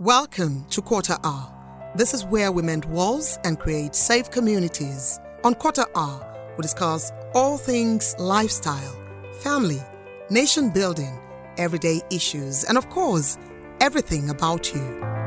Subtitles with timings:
[0.00, 1.90] Welcome to Quarter Hour.
[1.96, 5.18] This is where we mend walls and create safe communities.
[5.42, 8.96] On Quarter Hour, we discuss all things lifestyle,
[9.40, 9.82] family,
[10.30, 11.18] nation building,
[11.56, 13.38] everyday issues, and of course,
[13.80, 15.17] everything about you.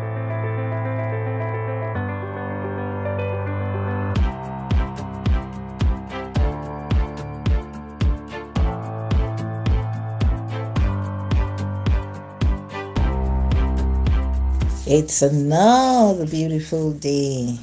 [14.94, 17.58] It's another beautiful day,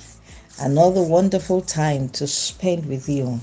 [0.59, 3.41] another wonderful time to spend with you.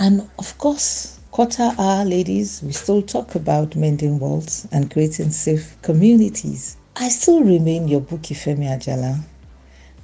[0.00, 5.80] And of course, quarter hour ladies, we still talk about mending walls and creating safe
[5.82, 6.76] communities.
[6.96, 9.20] I still remain your Buki Femi Ajala.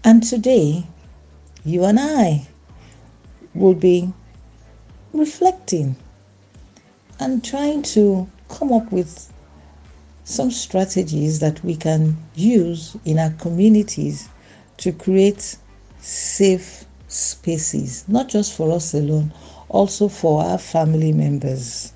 [0.04, 0.86] And today,
[1.64, 2.46] you and I
[3.54, 4.12] will be
[5.12, 5.96] reflecting
[7.18, 9.31] and trying to come up with
[10.24, 14.28] some strategies that we can use in our communities
[14.76, 15.56] to create
[15.98, 19.32] safe spaces, not just for us alone,
[19.68, 21.92] also for our family members.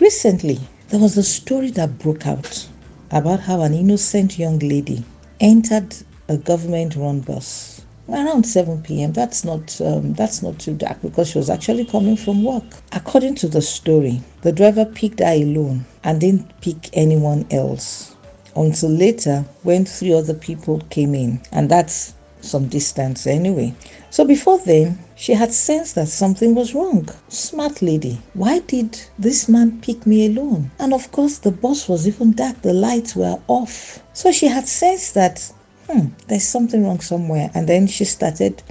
[0.00, 2.68] Recently, there was a story that broke out
[3.10, 5.04] about how an innocent young lady
[5.40, 5.94] entered
[6.28, 7.77] a government run bus
[8.08, 9.12] around 7 p.m.
[9.12, 12.64] That's not um, that's not too dark because she was actually coming from work.
[12.92, 18.16] According to the story, the driver picked her alone and didn't pick anyone else
[18.56, 23.74] until later when three other people came in, and that's some distance anyway.
[24.10, 27.08] So before then, she had sensed that something was wrong.
[27.28, 30.70] Smart lady, why did this man pick me alone?
[30.78, 34.02] And of course, the bus was even dark, the lights were off.
[34.12, 35.52] So she had sensed that
[35.88, 37.50] hmm, there's something wrong somewhere.
[37.54, 38.62] And then she started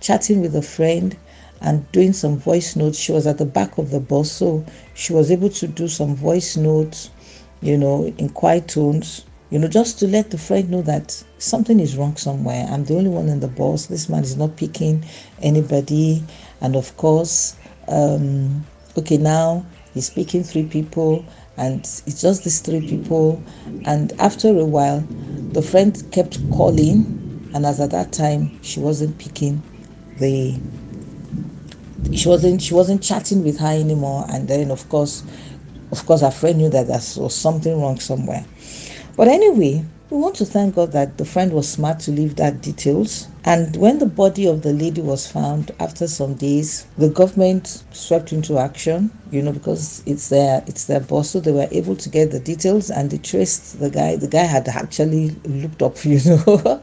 [0.00, 1.16] chatting with a friend
[1.60, 2.98] and doing some voice notes.
[2.98, 6.14] She was at the back of the bus, so she was able to do some
[6.14, 7.10] voice notes,
[7.60, 11.80] you know, in quiet tones, you know, just to let the friend know that something
[11.80, 12.66] is wrong somewhere.
[12.68, 13.86] I'm the only one in the bus.
[13.86, 15.04] This man is not picking
[15.40, 16.22] anybody.
[16.60, 17.56] And of course,
[17.88, 18.66] um,
[18.98, 21.24] okay, now he's picking three people
[21.56, 23.42] and it's just these three people.
[23.84, 25.06] And after a while
[25.52, 27.14] the friend kept calling
[27.54, 29.62] and as at that time she wasn't picking
[30.18, 30.60] the
[32.12, 34.26] she wasn't she wasn't chatting with her anymore.
[34.28, 35.24] And then of course
[35.92, 38.44] of course her friend knew that there was something wrong somewhere.
[39.16, 42.60] But anyway we want to thank God that the friend was smart to leave that
[42.60, 43.26] details.
[43.44, 48.32] And when the body of the lady was found after some days, the government swept
[48.32, 52.08] into action, you know, because it's their it's their boss, so they were able to
[52.08, 54.16] get the details and they traced the guy.
[54.16, 56.80] The guy had actually looked up, you know.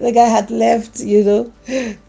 [0.00, 1.52] The guy had left, you know,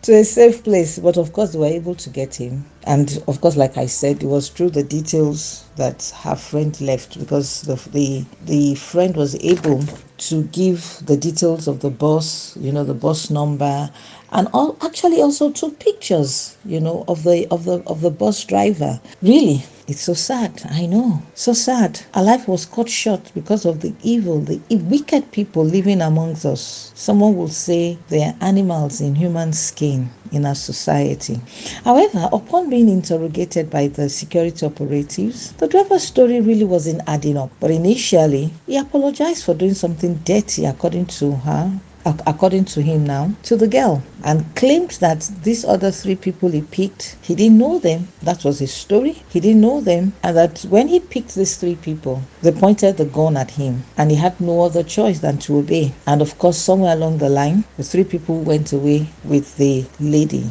[0.02, 0.98] to a safe place.
[0.98, 2.66] But of course they were able to get him.
[2.86, 7.20] And of course, like I said, it was through the details that her friend left
[7.20, 9.84] because the the, the friend was able
[10.30, 13.92] to give the details of the bus, you know, the bus number,
[14.32, 18.44] and all actually also took pictures, you know, of the of the of the bus
[18.46, 19.00] driver.
[19.22, 20.62] Really, it's so sad.
[20.70, 22.00] I know, so sad.
[22.14, 26.94] Our life was cut short because of the evil, the wicked people living amongst us.
[26.96, 31.42] Someone will say they are animals in human skin in our society.
[31.84, 37.52] However, upon being interrogated by the security operatives, the driver's story really wasn't adding up.
[37.60, 43.32] But initially, he apologized for doing something dirty, according to her, according to him now,
[43.44, 47.80] to the girl and claimed that these other three people he picked, he didn't know
[47.80, 48.08] them.
[48.22, 49.24] That was his story.
[49.30, 50.14] He didn't know them.
[50.24, 54.10] And that when he picked these three people, they pointed the gun at him and
[54.10, 55.94] he had no other choice than to obey.
[56.08, 60.46] And of course, somewhere along the line, the three people went away with the lady.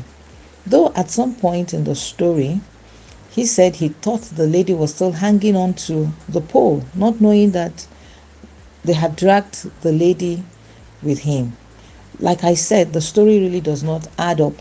[0.67, 2.61] Though at some point in the story,
[3.31, 7.53] he said he thought the lady was still hanging on to the pole, not knowing
[7.53, 7.87] that
[8.85, 10.43] they had dragged the lady
[11.03, 11.57] with him.
[12.19, 14.55] Like I said, the story really does not add up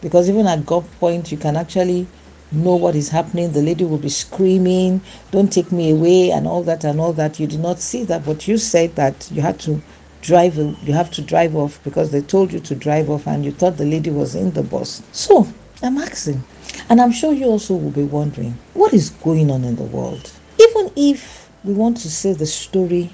[0.00, 2.06] because even at God point, you can actually
[2.52, 3.52] know what is happening.
[3.52, 7.38] The lady will be screaming, Don't take me away, and all that and all that.
[7.38, 9.82] You did not see that, but you said that you had to
[10.22, 13.50] drive you have to drive off because they told you to drive off and you
[13.50, 15.02] thought the lady was in the bus.
[15.12, 15.48] So
[15.82, 16.42] I'm asking,
[16.88, 20.30] and I'm sure you also will be wondering, what is going on in the world?
[20.58, 23.10] Even if we want to say the story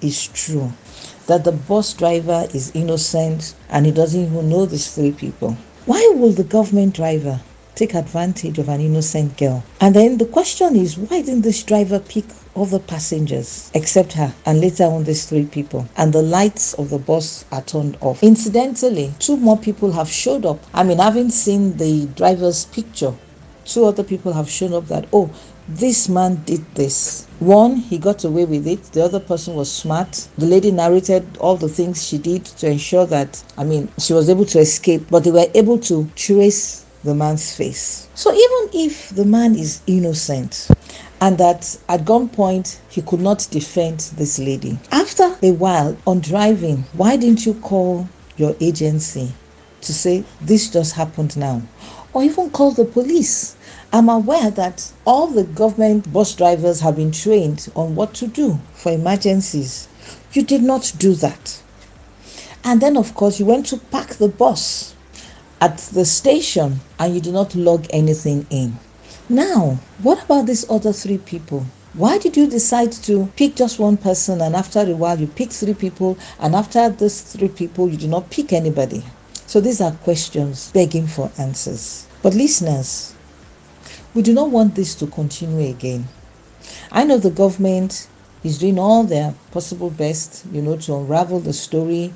[0.00, 0.72] is true,
[1.30, 5.56] that the bus driver is innocent and he doesn't even know these three people.
[5.86, 7.40] Why will the government driver
[7.76, 9.62] take advantage of an innocent girl?
[9.80, 12.24] And then the question is, why didn't this driver pick
[12.56, 16.98] other passengers except her and later on these three people and the lights of the
[16.98, 21.76] bus are turned off incidentally two more people have showed up i mean having seen
[21.76, 23.14] the driver's picture
[23.64, 25.30] two other people have shown up that oh
[25.76, 27.26] this man did this.
[27.38, 28.82] One, he got away with it.
[28.92, 30.28] The other person was smart.
[30.36, 34.28] The lady narrated all the things she did to ensure that, I mean, she was
[34.28, 38.08] able to escape, but they were able to trace the man's face.
[38.14, 40.68] So even if the man is innocent,
[41.20, 44.78] and that at gunpoint he could not defend this lady.
[44.90, 49.32] After a while on driving, why didn't you call your agency
[49.82, 51.62] to say this just happened now?
[52.12, 53.56] Or even call the police.
[53.92, 58.58] I'm aware that all the government bus drivers have been trained on what to do
[58.74, 59.88] for emergencies.
[60.32, 61.60] You did not do that.
[62.62, 64.94] And then, of course, you went to park the bus
[65.60, 68.78] at the station and you did not log anything in.
[69.28, 71.66] Now, what about these other three people?
[71.94, 75.50] Why did you decide to pick just one person and after a while you pick
[75.50, 79.02] three people and after those three people you do not pick anybody?
[79.50, 82.06] So these are questions begging for answers.
[82.22, 83.16] But listeners,
[84.14, 86.06] we do not want this to continue again.
[86.92, 88.06] I know the government
[88.44, 92.12] is doing all their possible best, you know, to unravel the story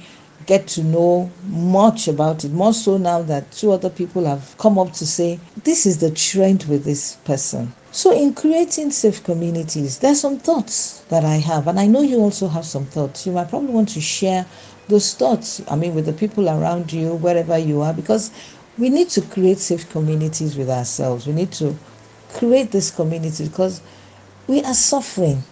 [0.46, 4.78] get to know much about it, more so now that two other people have come
[4.78, 7.72] up to say, this is the trend with this person.
[7.92, 12.18] So, in creating safe communities, there's some thoughts that I have, and I know you
[12.18, 13.26] also have some thoughts.
[13.26, 14.46] You might probably want to share
[14.88, 18.30] those thoughts, I mean, with the people around you, wherever you are, because
[18.76, 21.26] we need to create safe communities with ourselves.
[21.26, 21.76] We need to
[22.34, 23.80] create this community because
[24.46, 25.42] we are suffering.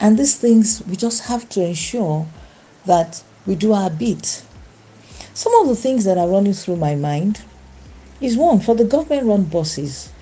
[0.00, 2.26] And these things, we just have to ensure
[2.86, 4.44] that we do our bit.
[5.34, 7.42] Some of the things that are running through my mind
[8.20, 10.12] is one for the government run buses.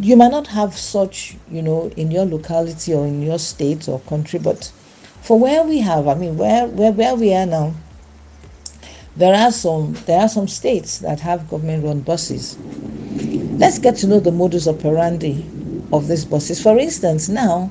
[0.00, 4.00] You might not have such, you know, in your locality or in your state or
[4.00, 4.70] country, but
[5.28, 7.74] for where we have, I mean, where where, where we are now,
[9.14, 12.56] there are some there are some states that have government run buses.
[13.58, 15.44] Let's get to know the modus operandi
[15.92, 16.62] of these buses.
[16.62, 17.70] For instance, now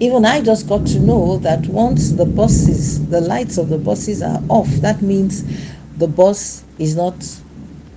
[0.00, 4.20] even I just got to know that once the buses, the lights of the buses
[4.20, 5.44] are off, that means
[5.96, 7.16] the bus is not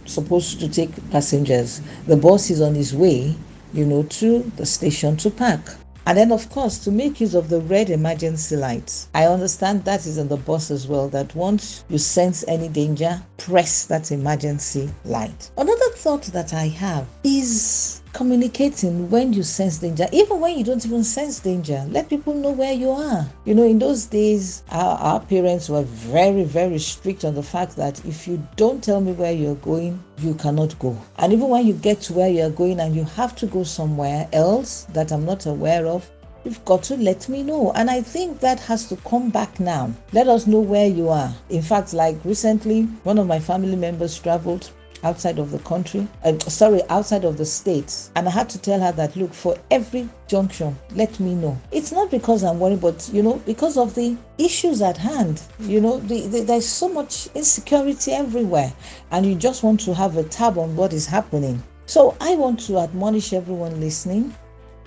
[0.05, 1.81] supposed to take passengers.
[2.07, 3.35] The bus is on its way,
[3.73, 5.80] you know, to the station to park.
[6.05, 9.07] And then, of course, to make use of the red emergency lights.
[9.13, 13.21] I understand that is on the bus as well, that once you sense any danger,
[13.37, 15.51] press that emergency light.
[15.57, 20.85] Another thought that I have is communicating when you sense danger, even when you don't
[20.85, 21.85] even sense danger.
[21.89, 23.27] Let people know where you are.
[23.45, 27.75] You know, in those days, our, our parents were very, very strict on the fact
[27.77, 30.97] that if you don't tell me where you're going, you cannot go.
[31.17, 34.27] And even when you get to where you're going and you have to go somewhere
[34.33, 36.09] else that I'm not aware of,
[36.43, 37.71] You've got to let me know.
[37.75, 39.93] And I think that has to come back now.
[40.11, 41.31] Let us know where you are.
[41.49, 44.71] In fact, like recently, one of my family members traveled
[45.03, 48.11] outside of the country, uh, sorry, outside of the states.
[48.15, 51.59] And I had to tell her that, look, for every junction, let me know.
[51.71, 55.41] It's not because I'm worried, but, you know, because of the issues at hand.
[55.59, 58.71] You know, the, the, there's so much insecurity everywhere,
[59.11, 61.61] and you just want to have a tab on what is happening.
[61.85, 64.33] So I want to admonish everyone listening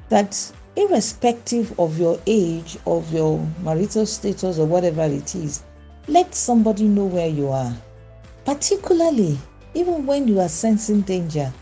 [0.09, 5.63] that irrespective of your age, of your marital status, or whatever it is,
[6.09, 7.75] let somebody know where you are.
[8.45, 9.39] Particularly
[9.75, 11.53] even when you are sensing danger,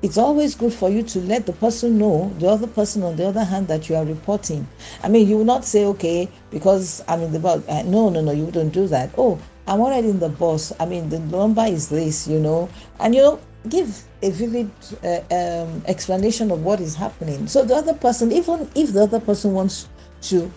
[0.00, 3.26] it's always good for you to let the person know, the other person on the
[3.26, 4.66] other hand, that you are reporting.
[5.02, 7.66] I mean, you will not say, okay, because I'm in the bus.
[7.68, 9.10] Uh, no, no, no, you wouldn't do that.
[9.18, 10.72] Oh, I'm already in the bus.
[10.78, 12.68] I mean, the number is this, you know,
[13.00, 14.70] and you know, give a vivid
[15.02, 17.48] uh, um, explanation of what is happening.
[17.48, 19.88] So the other person, even if the other person wants
[20.22, 20.50] to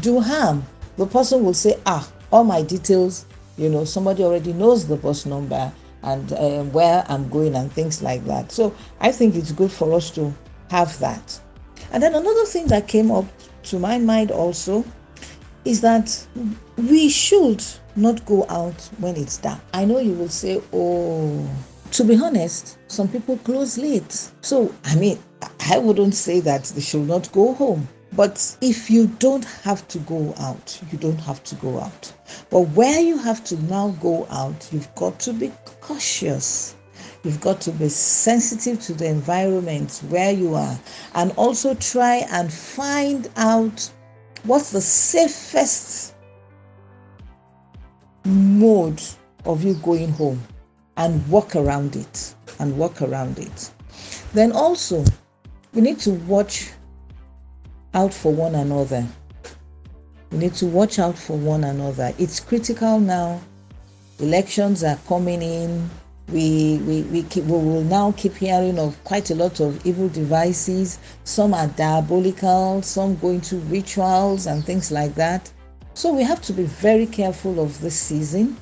[0.00, 0.64] do harm,
[0.96, 3.26] the person will say, ah, all my details,
[3.58, 5.70] you know, somebody already knows the bus number
[6.02, 8.52] and uh, where I'm going and things like that.
[8.52, 10.34] So I think it's good for us to
[10.70, 11.40] have that.
[11.92, 13.26] And then another thing that came up
[13.64, 14.84] to my mind also
[15.64, 16.26] is that
[16.76, 17.64] we should
[17.96, 19.60] not go out when it's dark.
[19.74, 21.48] I know you will say, oh,
[21.92, 24.30] to be honest, some people close late.
[24.40, 25.18] So, I mean,
[25.70, 27.88] I wouldn't say that they should not go home.
[28.12, 32.12] But if you don't have to go out, you don't have to go out.
[32.50, 35.52] But where you have to now go out, you've got to be
[35.88, 36.76] cautious.
[37.24, 40.78] You've got to be sensitive to the environment where you are
[41.14, 43.90] and also try and find out
[44.44, 46.14] what's the safest
[48.24, 49.02] mode
[49.46, 50.40] of you going home
[50.98, 53.70] and walk around it and walk around it.
[54.34, 55.04] Then also,
[55.72, 56.70] we need to watch
[57.94, 59.06] out for one another.
[60.30, 62.12] We need to watch out for one another.
[62.18, 63.40] It's critical now.
[64.20, 65.88] Elections are coming in.
[66.32, 70.08] we we we, keep, we will now keep hearing of quite a lot of evil
[70.08, 70.98] devices.
[71.24, 75.50] Some are diabolical some go into rituals and things like that.
[75.94, 78.56] So we have to be very careful of this season.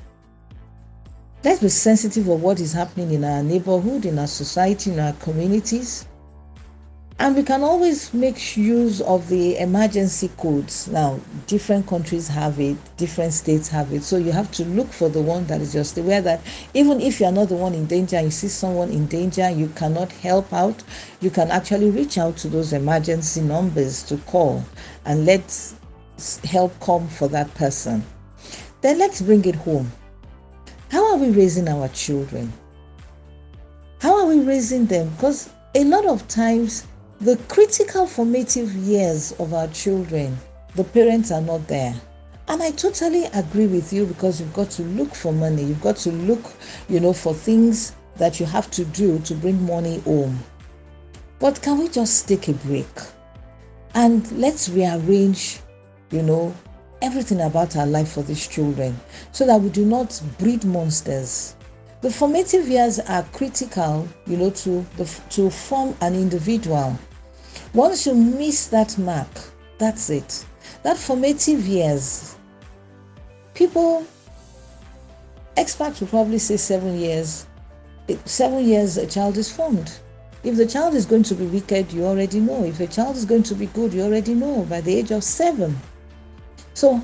[1.43, 5.13] Let's be sensitive of what is happening in our neighborhood in our society in our
[5.13, 6.05] communities
[7.19, 10.87] and we can always make use of the emergency codes.
[10.87, 14.03] Now, different countries have it, different states have it.
[14.03, 16.41] So you have to look for the one that is just aware that
[16.75, 19.67] even if you are not the one in danger, you see someone in danger, you
[19.69, 20.83] cannot help out,
[21.19, 24.63] you can actually reach out to those emergency numbers to call
[25.05, 25.73] and let
[26.43, 28.03] help come for that person.
[28.81, 29.91] Then let's bring it home.
[30.91, 32.53] How are we raising our children?
[34.01, 35.09] How are we raising them?
[35.09, 36.85] Because a lot of times
[37.19, 40.37] the critical formative years of our children,
[40.75, 41.95] the parents are not there.
[42.47, 45.63] And I totally agree with you because you've got to look for money.
[45.63, 46.53] You've got to look,
[46.87, 50.39] you know, for things that you have to do to bring money home.
[51.39, 52.87] But can we just take a break
[53.95, 55.59] and let's rearrange,
[56.11, 56.55] you know,
[57.01, 58.99] everything about our life for these children
[59.31, 61.55] so that we do not breed monsters
[62.01, 66.97] the formative years are critical, you know, to the, to form an individual.
[67.73, 69.27] Once you miss that mark,
[69.79, 70.45] that's it.
[70.83, 72.35] That formative years,
[73.55, 74.05] people,
[75.55, 77.47] experts will probably say seven years.
[78.25, 79.91] Seven years, a child is formed.
[80.43, 82.63] If the child is going to be wicked, you already know.
[82.63, 85.23] If a child is going to be good, you already know by the age of
[85.23, 85.75] seven.
[86.73, 87.01] So,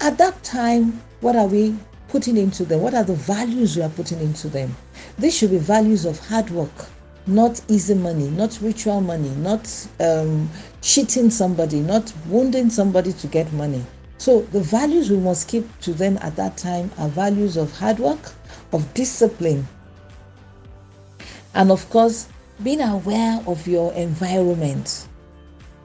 [0.00, 1.76] at that time, what are we
[2.12, 2.82] putting into them?
[2.82, 4.76] What are the values we are putting into them?
[5.18, 6.86] These should be values of hard work,
[7.26, 9.66] not easy money, not ritual money, not
[9.98, 10.48] um,
[10.82, 13.82] cheating somebody, not wounding somebody to get money.
[14.18, 17.98] So the values we must keep to them at that time are values of hard
[17.98, 18.32] work,
[18.72, 19.66] of discipline,
[21.54, 22.28] and of course,
[22.62, 25.08] being aware of your environment.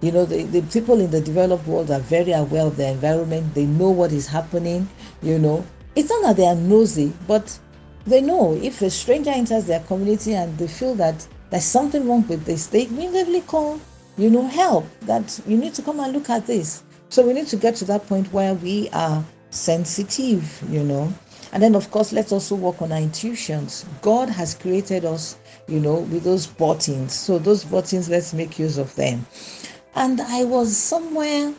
[0.01, 3.55] You know, the, the people in the developed world are very aware of their environment.
[3.55, 4.87] They know what is happening,
[5.23, 5.65] you know,
[5.97, 7.57] it's not that they are nosy, but
[8.05, 12.27] they know if a stranger enters their community and they feel that there's something wrong
[12.27, 13.79] with this, they immediately call,
[14.15, 16.83] you know, help that you need to come and look at this.
[17.09, 21.11] So we need to get to that point where we are sensitive, you know.
[21.51, 23.85] And then, of course, let's also work on our intuitions.
[24.03, 27.13] God has created us, you know, with those buttons.
[27.13, 29.25] So, those buttons, let's make use of them.
[29.95, 31.55] And I was somewhere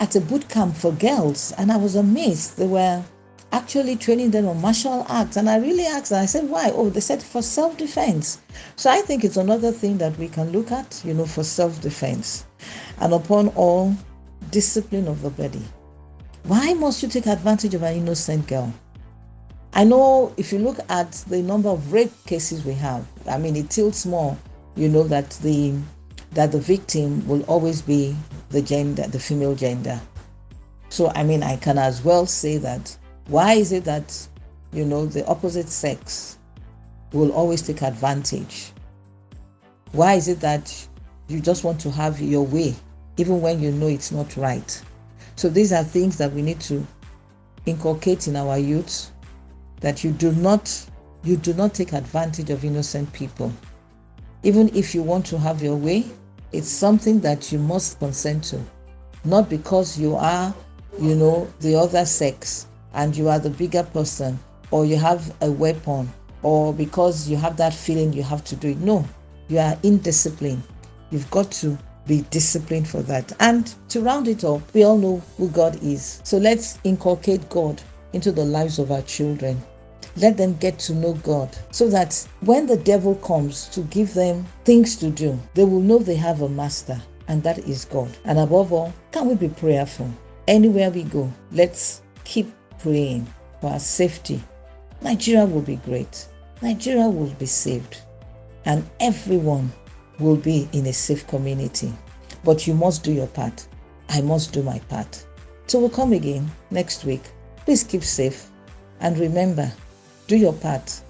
[0.00, 2.56] at a boot camp for girls, and I was amazed.
[2.56, 3.04] They were
[3.52, 5.36] actually training them on martial arts.
[5.36, 6.70] And I really asked them, I said, why?
[6.74, 8.40] Oh, they said for self defense.
[8.76, 11.80] So I think it's another thing that we can look at, you know, for self
[11.80, 12.46] defense.
[13.00, 13.94] And upon all,
[14.50, 15.62] discipline of the body.
[16.44, 18.72] Why must you take advantage of an innocent girl?
[19.72, 23.56] I know if you look at the number of rape cases we have, I mean,
[23.56, 24.36] it tilts more,
[24.76, 25.74] you know, that the
[26.32, 28.14] that the victim will always be
[28.50, 30.00] the gender, the female gender.
[30.88, 32.96] So, I mean, I can as well say that
[33.28, 34.28] why is it that,
[34.72, 36.38] you know, the opposite sex
[37.12, 38.72] will always take advantage?
[39.92, 40.86] Why is it that
[41.28, 42.74] you just want to have your way,
[43.16, 44.82] even when you know it's not right?
[45.36, 46.86] So these are things that we need to
[47.66, 49.10] inculcate in our youth
[49.80, 50.86] that you do not
[51.24, 53.52] you do not take advantage of innocent people.
[54.44, 56.04] Even if you want to have your way,
[56.52, 58.60] it's something that you must consent to.
[59.24, 60.54] Not because you are,
[61.00, 64.38] you know, the other sex, and you are the bigger person
[64.70, 66.12] or you have a weapon
[66.42, 68.78] or because you have that feeling you have to do it.
[68.78, 69.04] No,
[69.48, 70.62] you are indisciplined.
[71.10, 73.32] You've got to be disciplined for that.
[73.40, 76.20] And to round it up, we all know who God is.
[76.24, 77.80] So let's inculcate God
[78.12, 79.60] into the lives of our children.
[80.16, 84.46] Let them get to know God so that when the devil comes to give them
[84.64, 88.08] things to do, they will know they have a master, and that is God.
[88.24, 90.10] And above all, can we be prayerful?
[90.48, 93.26] Anywhere we go, let's keep praying
[93.60, 94.42] for our safety.
[95.02, 96.26] Nigeria will be great.
[96.62, 98.00] Nigeria will be saved.
[98.64, 99.72] And everyone
[100.18, 101.92] will be in a safe community.
[102.44, 103.66] But you must do your part.
[104.08, 105.26] I must do my part.
[105.66, 107.22] So we'll come again next week.
[107.64, 108.48] Please keep safe.
[109.00, 109.70] And remember,
[110.26, 111.00] do your part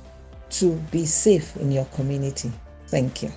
[0.51, 2.51] to be safe in your community.
[2.89, 3.33] Thank you.